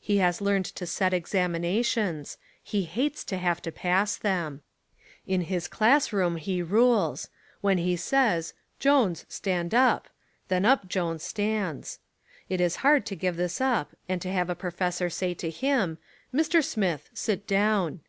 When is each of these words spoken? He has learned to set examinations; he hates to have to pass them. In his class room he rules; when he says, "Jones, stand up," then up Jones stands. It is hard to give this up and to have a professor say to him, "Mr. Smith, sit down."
He 0.00 0.16
has 0.16 0.40
learned 0.40 0.64
to 0.64 0.86
set 0.86 1.14
examinations; 1.14 2.36
he 2.64 2.82
hates 2.82 3.22
to 3.26 3.36
have 3.36 3.62
to 3.62 3.70
pass 3.70 4.16
them. 4.16 4.62
In 5.24 5.42
his 5.42 5.68
class 5.68 6.12
room 6.12 6.34
he 6.34 6.62
rules; 6.64 7.28
when 7.60 7.78
he 7.78 7.94
says, 7.94 8.54
"Jones, 8.80 9.24
stand 9.28 9.72
up," 9.72 10.08
then 10.48 10.64
up 10.64 10.88
Jones 10.88 11.22
stands. 11.22 12.00
It 12.48 12.60
is 12.60 12.74
hard 12.82 13.06
to 13.06 13.14
give 13.14 13.36
this 13.36 13.60
up 13.60 13.92
and 14.08 14.20
to 14.20 14.32
have 14.32 14.50
a 14.50 14.56
professor 14.56 15.08
say 15.08 15.32
to 15.34 15.48
him, 15.48 15.98
"Mr. 16.34 16.60
Smith, 16.64 17.08
sit 17.14 17.46
down." 17.46 18.00